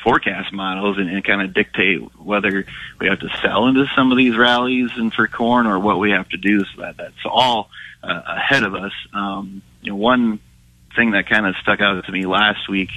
forecast 0.06 0.52
models 0.52 0.98
and, 0.98 1.10
and 1.10 1.24
kind 1.24 1.42
of 1.42 1.52
dictate 1.52 2.00
whether 2.16 2.64
we 3.00 3.08
have 3.08 3.18
to 3.18 3.28
sell 3.42 3.66
into 3.66 3.86
some 3.96 4.12
of 4.12 4.16
these 4.16 4.36
rallies 4.36 4.90
and 4.94 5.12
for 5.12 5.26
corn 5.26 5.66
or 5.66 5.80
what 5.80 5.98
we 5.98 6.12
have 6.12 6.28
to 6.28 6.36
do. 6.36 6.60
So 6.64 6.82
that 6.82 6.96
that's 6.96 7.24
all 7.24 7.70
uh, 8.04 8.22
ahead 8.24 8.62
of 8.62 8.76
us. 8.76 8.92
Um, 9.12 9.62
you 9.82 9.90
know, 9.90 9.96
one 9.96 10.38
thing 10.94 11.10
that 11.10 11.28
kind 11.28 11.44
of 11.44 11.56
stuck 11.56 11.80
out 11.80 12.04
to 12.04 12.12
me 12.12 12.24
last 12.24 12.68
week 12.68 12.90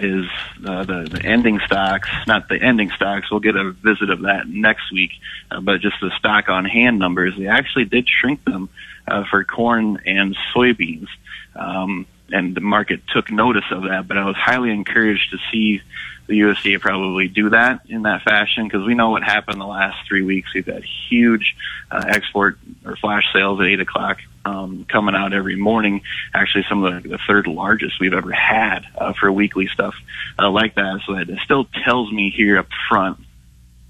is 0.00 0.26
uh, 0.66 0.84
the, 0.84 1.08
the 1.08 1.24
ending 1.24 1.60
stocks, 1.64 2.08
not 2.26 2.48
the 2.48 2.60
ending 2.60 2.90
stocks. 2.90 3.30
We'll 3.30 3.38
get 3.38 3.54
a 3.54 3.70
visit 3.70 4.10
of 4.10 4.22
that 4.22 4.48
next 4.48 4.92
week, 4.92 5.12
uh, 5.52 5.60
but 5.60 5.80
just 5.80 5.96
the 6.00 6.10
stock 6.18 6.48
on 6.48 6.64
hand 6.64 6.98
numbers. 6.98 7.34
They 7.38 7.46
actually 7.46 7.84
did 7.84 8.08
shrink 8.08 8.44
them 8.44 8.68
uh, 9.06 9.22
for 9.30 9.44
corn 9.44 10.00
and 10.06 10.36
soybeans. 10.52 11.06
Um, 11.54 12.06
and 12.30 12.54
the 12.54 12.60
market 12.60 13.00
took 13.08 13.30
notice 13.30 13.64
of 13.70 13.84
that, 13.84 14.06
but 14.06 14.18
I 14.18 14.24
was 14.26 14.36
highly 14.36 14.70
encouraged 14.70 15.30
to 15.30 15.38
see 15.50 15.82
the 16.26 16.40
USDA 16.40 16.80
probably 16.80 17.26
do 17.26 17.50
that 17.50 17.80
in 17.88 18.02
that 18.02 18.22
fashion 18.22 18.64
because 18.64 18.86
we 18.86 18.94
know 18.94 19.10
what 19.10 19.22
happened 19.22 19.60
the 19.60 19.66
last 19.66 20.06
three 20.06 20.22
weeks. 20.22 20.52
We've 20.54 20.66
had 20.66 20.84
huge 21.08 21.56
uh, 21.90 22.04
export 22.06 22.58
or 22.84 22.96
flash 22.96 23.24
sales 23.32 23.60
at 23.60 23.66
eight 23.66 23.80
o'clock 23.80 24.18
um, 24.44 24.84
coming 24.90 25.14
out 25.14 25.32
every 25.32 25.56
morning. 25.56 26.02
Actually, 26.34 26.66
some 26.68 26.84
of 26.84 27.02
the, 27.02 27.08
the 27.08 27.18
third 27.26 27.46
largest 27.46 27.98
we've 27.98 28.12
ever 28.12 28.30
had 28.30 28.80
uh, 28.96 29.14
for 29.14 29.32
weekly 29.32 29.68
stuff 29.68 29.94
uh, 30.38 30.50
like 30.50 30.74
that. 30.74 31.00
So 31.06 31.14
it 31.14 31.30
still 31.44 31.66
tells 31.84 32.12
me 32.12 32.30
here 32.30 32.58
up 32.58 32.68
front 32.90 33.18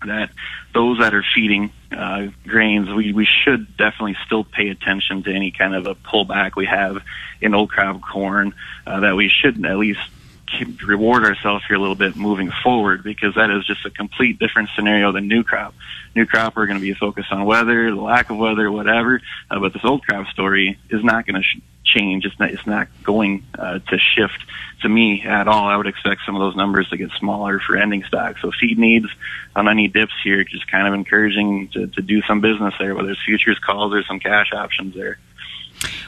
that 0.07 0.31
those 0.79 1.01
that 1.01 1.13
are 1.13 1.25
feeding 1.35 1.73
uh, 1.91 2.29
grains, 2.47 2.89
we, 2.89 3.13
we 3.13 3.27
should 3.27 3.77
definitely 3.77 4.17
still 4.25 4.45
pay 4.45 4.69
attention 4.69 5.25
to 5.25 5.35
any 5.35 5.51
kind 5.51 5.75
of 5.75 5.89
a 5.89 5.97
pullback 5.97 6.55
we 6.55 6.67
have 6.67 7.03
in 7.41 7.53
old 7.53 7.69
crop 7.69 8.01
corn. 8.01 8.55
Uh, 8.87 9.01
that 9.01 9.17
we 9.17 9.29
should 9.29 9.67
at 9.67 9.77
least 9.77 9.99
keep, 10.57 10.87
reward 10.87 11.25
ourselves 11.25 11.65
here 11.67 11.77
a 11.77 11.81
little 11.81 11.95
bit 11.95 12.17
moving 12.17 12.51
forward 12.63 13.03
because 13.03 13.35
that 13.35 13.51
is 13.51 13.67
just 13.67 13.85
a 13.85 13.91
complete 13.91 14.39
different 14.39 14.71
scenario 14.75 15.13
than 15.13 15.29
new 15.29 15.43
crop. 15.43 15.75
New 16.15 16.27
crop 16.27 16.57
we're 16.57 16.67
going 16.67 16.79
to 16.79 16.83
be 16.83 16.95
focused 16.95 17.31
on 17.33 17.45
weather, 17.45 17.91
the 17.91 18.01
lack 18.01 18.31
of 18.31 18.39
weather, 18.39 18.71
whatever. 18.71 19.21
Uh, 19.51 19.61
but 19.61 19.73
this 19.73 19.85
old 19.85 20.03
crop 20.03 20.27
story 20.29 20.79
is 20.91 21.05
not 21.05 21.27
going 21.27 21.37
to 21.37 21.43
sh- 21.43 21.61
change. 21.85 22.25
It's 22.25 22.39
not, 22.39 22.51
it's 22.51 22.67
not 22.67 22.89
going 23.03 23.45
uh, 23.59 23.79
to 23.79 23.99
shift 23.99 24.39
to 24.83 24.89
me 24.89 25.23
at 25.23 25.49
all. 25.49 25.67
I 25.67 25.77
would 25.77 25.87
expect 25.87 26.23
some 26.25 26.35
of 26.35 26.41
those 26.41 26.57
numbers 26.57 26.89
to 26.91 26.97
get 26.97 27.11
smaller 27.19 27.61
for 27.61 27.77
ending 27.77 28.05
stock. 28.05 28.39
So 28.39 28.51
feed 28.53 28.79
needs 28.79 29.07
on 29.57 29.69
any 29.69 29.89
dips 29.89 30.15
here, 30.23 30.45
just 30.45 30.71
kind 30.71 30.87
of 30.87 30.95
encouraging 30.95 31.69
to, 31.69 31.87
to 31.89 32.03
do 32.03 32.23
some 32.23 32.41
business 32.41 32.75
there, 32.79 32.95
whether 32.95 33.11
it's 33.11 33.23
futures 33.23 33.59
calls 33.59 33.95
or 33.95 34.03
some 34.05 34.21
cash 34.21 34.53
options 34.53 34.95
there. 34.95 35.19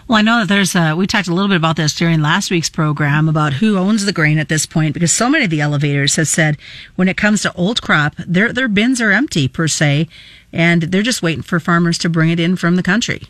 Well, 0.09 0.19
I 0.19 0.23
know 0.23 0.41
that 0.41 0.49
there's 0.49 0.75
a, 0.75 0.95
we 0.95 1.07
talked 1.07 1.29
a 1.29 1.35
little 1.35 1.49
bit 1.49 1.57
about 1.57 1.77
this 1.77 1.95
during 1.95 2.21
last 2.21 2.51
week's 2.51 2.69
program 2.69 3.29
about 3.29 3.55
who 3.55 3.79
owns 3.79 4.05
the 4.05 4.13
grain 4.13 4.39
at 4.39 4.49
this 4.49 4.67
point 4.67 4.95
because 4.95 5.13
so 5.13 5.31
many 5.31 5.45
of 5.45 5.51
the 5.51 5.61
elevators 5.61 6.17
have 6.17 6.29
said 6.29 6.57
when 6.97 7.09
it 7.09 7.17
comes 7.17 7.43
to 7.43 7.55
old 7.55 7.81
crop, 7.81 8.17
their, 8.17 8.53
their 8.53 8.69
bins 8.69 9.01
are 9.01 9.13
empty 9.13 9.47
per 9.47 9.69
se, 9.69 10.09
and 10.53 10.83
they're 10.83 11.03
just 11.03 11.23
waiting 11.23 11.43
for 11.43 11.61
farmers 11.61 11.99
to 11.99 12.09
bring 12.09 12.31
it 12.31 12.41
in 12.41 12.57
from 12.57 12.77
the 12.77 12.83
country. 12.83 13.23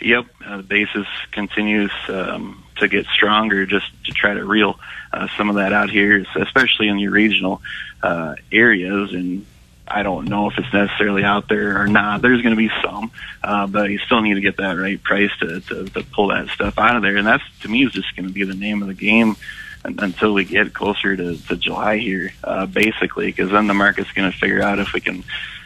Yep, 0.00 0.26
uh, 0.44 0.56
the 0.58 0.62
basis 0.62 1.06
continues 1.32 1.92
um, 2.08 2.64
to 2.76 2.88
get 2.88 3.06
stronger 3.06 3.64
just 3.64 3.86
to 4.04 4.12
try 4.12 4.34
to 4.34 4.44
reel 4.44 4.78
uh, 5.12 5.28
some 5.36 5.48
of 5.48 5.56
that 5.56 5.72
out 5.72 5.88
here, 5.90 6.26
especially 6.36 6.88
in 6.88 6.98
your 6.98 7.12
regional 7.12 7.62
uh, 8.02 8.34
areas. 8.52 9.12
And 9.12 9.46
I 9.88 10.02
don't 10.02 10.28
know 10.28 10.50
if 10.50 10.58
it's 10.58 10.72
necessarily 10.72 11.22
out 11.22 11.48
there 11.48 11.80
or 11.80 11.86
not. 11.86 12.22
There's 12.22 12.42
going 12.42 12.54
to 12.54 12.58
be 12.58 12.70
some, 12.82 13.10
uh, 13.42 13.66
but 13.66 13.90
you 13.90 13.98
still 13.98 14.20
need 14.20 14.34
to 14.34 14.40
get 14.40 14.56
that 14.56 14.72
right 14.72 15.02
price 15.02 15.30
to, 15.40 15.60
to, 15.60 15.84
to 15.84 16.02
pull 16.02 16.28
that 16.28 16.48
stuff 16.48 16.78
out 16.78 16.96
of 16.96 17.02
there. 17.02 17.16
And 17.16 17.26
that's 17.26 17.44
to 17.62 17.68
me 17.68 17.84
is 17.84 17.92
just 17.92 18.14
going 18.16 18.26
to 18.26 18.32
be 18.32 18.44
the 18.44 18.54
name 18.54 18.82
of 18.82 18.88
the 18.88 18.94
game 18.94 19.36
until 19.84 20.34
we 20.34 20.44
get 20.44 20.74
closer 20.74 21.16
to, 21.16 21.36
to 21.46 21.56
July 21.56 21.98
here, 21.98 22.32
uh, 22.42 22.66
basically, 22.66 23.26
because 23.26 23.50
then 23.50 23.66
the 23.66 23.74
market's 23.74 24.10
going 24.12 24.30
to 24.30 24.36
figure 24.36 24.62
out 24.62 24.78
if 24.78 24.92
we 24.92 25.00
can 25.00 25.22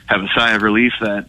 have 0.06 0.22
a 0.22 0.28
sigh 0.34 0.52
of 0.52 0.62
relief 0.62 0.92
that 1.00 1.26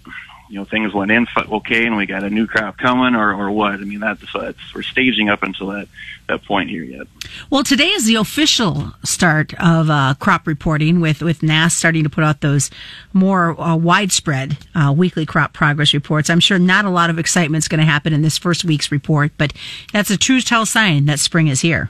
you 0.51 0.59
know 0.59 0.65
things 0.65 0.93
went 0.93 1.11
in 1.11 1.25
okay 1.37 1.85
and 1.85 1.95
we 1.95 2.05
got 2.05 2.25
a 2.25 2.29
new 2.29 2.45
crop 2.45 2.77
coming 2.77 3.15
or, 3.15 3.33
or 3.33 3.49
what? 3.49 3.75
I 3.75 3.77
mean 3.77 4.01
that's, 4.01 4.21
that's 4.33 4.75
we're 4.75 4.81
staging 4.81 5.29
up 5.29 5.43
until 5.43 5.67
that 5.67 5.87
that 6.27 6.43
point 6.43 6.69
here 6.69 6.83
yet. 6.83 7.07
Well 7.49 7.63
today 7.63 7.87
is 7.87 8.05
the 8.05 8.15
official 8.15 8.91
start 9.05 9.53
of 9.61 9.89
uh, 9.89 10.15
crop 10.19 10.45
reporting 10.45 10.99
with 10.99 11.21
with 11.21 11.41
NASS 11.41 11.73
starting 11.73 12.03
to 12.03 12.09
put 12.09 12.25
out 12.25 12.41
those 12.41 12.69
more 13.13 13.59
uh, 13.59 13.77
widespread 13.77 14.57
uh, 14.75 14.93
weekly 14.95 15.25
crop 15.25 15.53
progress 15.53 15.93
reports. 15.93 16.29
I'm 16.29 16.41
sure 16.41 16.59
not 16.59 16.83
a 16.83 16.89
lot 16.89 17.09
of 17.09 17.17
excitement 17.17 17.63
is 17.63 17.69
going 17.69 17.79
to 17.79 17.85
happen 17.85 18.11
in 18.11 18.21
this 18.21 18.37
first 18.37 18.65
week's 18.65 18.91
report 18.91 19.31
but 19.37 19.53
that's 19.93 20.09
a 20.09 20.17
true 20.17 20.41
tell 20.41 20.65
sign 20.65 21.05
that 21.05 21.19
spring 21.19 21.47
is 21.47 21.61
here. 21.61 21.89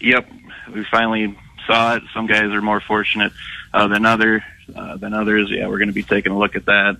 Yep. 0.00 0.28
We 0.74 0.84
finally 0.90 1.38
saw 1.64 1.94
it. 1.94 2.02
Some 2.12 2.26
guys 2.26 2.50
are 2.50 2.60
more 2.60 2.80
fortunate 2.80 3.32
uh, 3.72 3.88
than 3.88 4.04
other 4.06 4.44
uh, 4.74 4.96
than 4.96 5.14
others. 5.14 5.50
Yeah, 5.50 5.68
we're 5.68 5.78
going 5.78 5.88
to 5.88 5.94
be 5.94 6.02
taking 6.02 6.32
a 6.32 6.38
look 6.38 6.56
at 6.56 6.66
that 6.66 6.98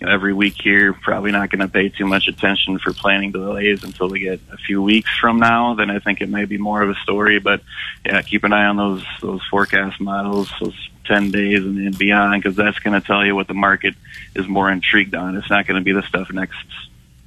you 0.00 0.06
know, 0.06 0.12
every 0.12 0.32
week 0.32 0.54
here. 0.60 0.92
Probably 0.92 1.32
not 1.32 1.50
going 1.50 1.60
to 1.60 1.68
pay 1.68 1.88
too 1.88 2.06
much 2.06 2.28
attention 2.28 2.78
for 2.78 2.92
planning 2.92 3.32
delays 3.32 3.84
until 3.84 4.08
we 4.08 4.20
get 4.20 4.40
a 4.52 4.56
few 4.56 4.82
weeks 4.82 5.10
from 5.18 5.38
now. 5.38 5.74
Then 5.74 5.90
I 5.90 5.98
think 5.98 6.20
it 6.20 6.28
may 6.28 6.44
be 6.44 6.58
more 6.58 6.82
of 6.82 6.90
a 6.90 6.94
story. 6.96 7.38
But 7.38 7.62
yeah, 8.04 8.22
keep 8.22 8.44
an 8.44 8.52
eye 8.52 8.66
on 8.66 8.76
those 8.76 9.04
those 9.20 9.42
forecast 9.50 10.00
models, 10.00 10.52
those 10.60 10.88
10 11.06 11.30
days 11.30 11.64
and, 11.64 11.96
beyond, 11.98 12.42
because 12.42 12.56
that's 12.56 12.78
going 12.78 12.98
to 12.98 13.06
tell 13.06 13.24
you 13.24 13.34
what 13.34 13.46
the 13.46 13.54
market 13.54 13.94
is 14.34 14.48
more 14.48 14.70
intrigued 14.70 15.14
on. 15.14 15.36
It's 15.36 15.50
not 15.50 15.66
going 15.66 15.78
to 15.78 15.84
be 15.84 15.92
the 15.92 16.02
stuff 16.02 16.32
next 16.32 16.64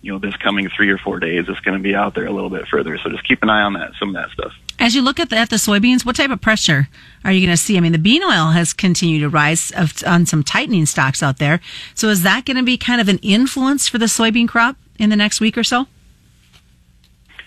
you 0.02 0.14
know, 0.14 0.20
this 0.20 0.36
coming 0.38 0.70
three 0.70 0.90
or 0.90 0.98
four 0.98 1.20
days, 1.20 1.46
it's 1.50 1.60
going 1.60 1.78
to 1.78 1.84
be 1.84 1.96
out 1.96 2.16
there 2.16 2.28
a 2.28 2.32
little 2.32 2.50
bit 2.50 2.68
further. 2.68 2.98
So 2.98 3.10
just 3.10 3.28
keep 3.28 3.44
an 3.44 3.50
eye 3.50 3.64
on 3.64 3.74
that, 3.74 3.92
some 4.00 4.10
of 4.10 4.16
that 4.16 4.32
stuff. 4.32 4.54
As 4.80 4.94
you 4.94 5.02
look 5.02 5.20
at 5.20 5.30
the, 5.30 5.38
at 5.38 5.50
the 5.50 5.56
soybeans, 5.56 6.06
what 6.06 6.16
type 6.16 6.30
of 6.30 6.40
pressure 6.40 6.88
are 7.26 7.32
you 7.32 7.46
going 7.46 7.56
to 7.56 7.62
see? 7.62 7.78
I 7.78 7.80
mean, 7.80 7.94
the 7.94 7.98
bean 7.98 8.24
oil 8.24 8.52
has 8.52 8.74
continued 8.74 9.22
to 9.22 9.30
rise 9.30 9.72
of, 9.72 9.94
on 10.06 10.26
some 10.26 10.44
tightening 10.44 10.86
stocks 10.86 11.24
out 11.24 11.40
there. 11.40 11.60
So 11.96 12.10
is 12.10 12.22
that 12.24 12.46
going 12.46 12.58
to 12.58 12.64
be 12.64 12.78
kind 12.78 13.02
of 13.02 13.10
an 13.10 13.18
influence 13.20 13.88
for 13.88 13.98
the 13.98 14.06
soybean 14.06 14.48
crop 14.48 14.76
in 15.00 15.10
the 15.10 15.16
next 15.16 15.42
week 15.42 15.58
or 15.58 15.64
so? 15.64 15.88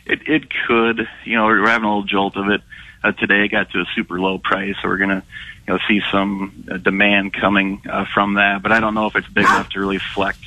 It, 0.07 0.29
it 0.29 0.49
could. 0.67 1.07
You 1.25 1.37
know, 1.37 1.45
we're 1.45 1.67
having 1.69 1.85
a 1.85 1.89
little 1.89 2.03
jolt 2.03 2.37
of 2.37 2.49
it 2.49 2.63
uh, 3.05 3.13
today. 3.13 3.45
It 3.45 3.49
got 3.49 3.71
to 3.71 3.81
a 3.81 3.87
super 3.95 4.21
low 4.21 4.39
price, 4.39 4.75
so 4.83 4.89
we're 4.89 4.99
going 4.99 5.11
to 5.11 5.23
you 5.69 5.75
know 5.75 5.79
see 5.87 6.03
some 6.11 6.65
uh, 6.71 6.79
demand 6.79 7.33
coming 7.33 7.83
uh, 7.89 8.07
from 8.07 8.35
that. 8.35 8.63
But 8.63 8.73
I 8.73 8.81
don't 8.81 8.95
know 8.95 9.07
if 9.07 9.15
it's 9.15 9.29
big 9.29 9.45
enough 9.45 9.69
to 9.71 9.81
really 9.81 9.99
flex 9.99 10.39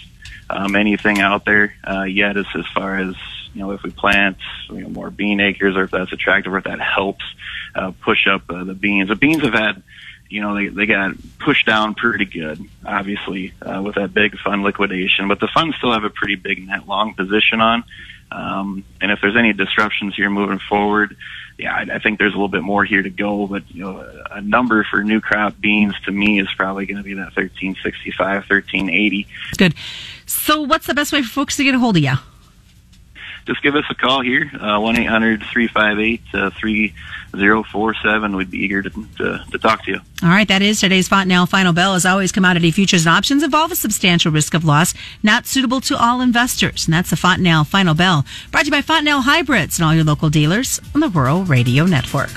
um, 0.49 0.75
anything 0.75 1.21
out 1.21 1.45
there 1.45 1.73
uh, 1.89 2.03
yet 2.03 2.35
as 2.35 2.45
as 2.55 2.65
far 2.67 2.97
as 2.97 3.15
you 3.53 3.61
know 3.61 3.71
if 3.71 3.83
we 3.83 3.91
plant 3.91 4.37
you 4.69 4.81
know, 4.81 4.89
more 4.89 5.09
bean 5.09 5.39
acres 5.39 5.75
or 5.75 5.83
if 5.83 5.91
that's 5.91 6.11
attractive 6.11 6.53
or 6.53 6.57
if 6.57 6.63
that 6.65 6.79
helps 6.79 7.23
uh, 7.75 7.91
push 8.01 8.27
up 8.27 8.43
uh, 8.49 8.63
the 8.63 8.73
beans. 8.73 9.09
The 9.09 9.15
beans 9.15 9.43
have 9.43 9.53
had 9.53 9.83
you 10.29 10.41
know 10.41 10.55
they 10.55 10.67
they 10.67 10.85
got 10.85 11.15
pushed 11.39 11.65
down 11.65 11.95
pretty 11.95 12.25
good, 12.25 12.59
obviously 12.85 13.53
uh, 13.61 13.81
with 13.83 13.95
that 13.95 14.13
big 14.13 14.37
fund 14.39 14.63
liquidation, 14.63 15.27
but 15.27 15.39
the 15.39 15.49
funds 15.53 15.75
still 15.77 15.91
have 15.91 16.03
a 16.03 16.09
pretty 16.09 16.35
big 16.35 16.65
net 16.65 16.87
long 16.87 17.13
position 17.13 17.61
on. 17.61 17.83
Um, 18.31 18.83
and 18.99 19.11
if 19.11 19.19
there's 19.21 19.35
any 19.37 19.53
disruptions 19.53 20.15
here 20.15 20.29
moving 20.29 20.57
forward, 20.57 21.15
yeah, 21.57 21.75
I, 21.75 21.81
I 21.95 21.99
think 21.99 22.17
there's 22.17 22.33
a 22.33 22.35
little 22.35 22.47
bit 22.47 22.63
more 22.63 22.83
here 22.83 23.03
to 23.03 23.09
go. 23.09 23.45
But 23.45 23.69
you 23.69 23.83
know, 23.83 24.23
a 24.31 24.41
number 24.41 24.83
for 24.83 25.03
new 25.03 25.21
crop 25.21 25.59
beans 25.59 25.93
to 26.05 26.11
me 26.11 26.39
is 26.39 26.47
probably 26.57 26.85
going 26.85 26.97
to 26.97 27.03
be 27.03 27.13
that 27.13 27.35
1365, 27.35 28.17
1380. 28.17 29.27
Good. 29.57 29.75
So, 30.25 30.61
what's 30.61 30.87
the 30.87 30.95
best 30.95 31.13
way 31.13 31.21
for 31.21 31.29
folks 31.29 31.57
to 31.57 31.63
get 31.63 31.75
a 31.75 31.79
hold 31.79 31.97
of 31.97 32.03
you? 32.03 32.13
Just 33.45 33.61
give 33.61 33.75
us 33.75 33.83
a 33.89 33.95
call 33.95 34.21
here, 34.21 34.49
uh, 34.59 34.79
one 34.79 34.97
eight 34.97 35.07
hundred 35.07 35.43
three 35.51 35.67
five 35.67 35.99
eight 35.99 36.21
uh, 36.33 36.49
three 36.51 36.93
zero 37.35 37.63
four 37.63 37.93
seven. 37.93 38.35
We'd 38.37 38.51
be 38.51 38.59
eager 38.59 38.81
to, 38.81 38.89
to, 38.89 39.45
to 39.51 39.57
talk 39.57 39.83
to 39.83 39.91
you. 39.91 39.99
All 40.21 40.29
right, 40.29 40.47
that 40.47 40.61
is 40.61 40.79
today's 40.79 41.09
Fontanelle 41.09 41.45
Final 41.45 41.73
Bell. 41.73 41.93
As 41.93 42.05
always, 42.05 42.31
commodity 42.31 42.71
futures 42.71 43.05
and 43.05 43.13
options 43.13 43.43
involve 43.43 43.71
a 43.71 43.75
substantial 43.75 44.31
risk 44.31 44.53
of 44.53 44.63
loss, 44.63 44.93
not 45.23 45.45
suitable 45.45 45.81
to 45.81 45.97
all 45.97 46.21
investors. 46.21 46.85
And 46.85 46.93
that's 46.93 47.09
the 47.09 47.17
Fontanelle 47.17 47.65
Final 47.65 47.95
Bell, 47.95 48.25
brought 48.51 48.61
to 48.61 48.65
you 48.67 48.71
by 48.71 48.81
Fontanelle 48.81 49.23
Hybrids 49.23 49.77
and 49.77 49.85
all 49.85 49.93
your 49.93 50.05
local 50.05 50.29
dealers 50.29 50.79
on 50.95 51.01
the 51.01 51.09
Rural 51.09 51.43
Radio 51.43 51.85
Network. 51.85 52.31